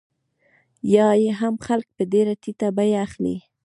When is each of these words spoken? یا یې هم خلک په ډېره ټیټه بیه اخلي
یا 0.93 1.07
یې 1.23 1.31
هم 1.39 1.55
خلک 1.65 1.87
په 1.97 2.03
ډېره 2.11 2.33
ټیټه 2.41 2.69
بیه 2.77 2.97
اخلي 3.05 3.35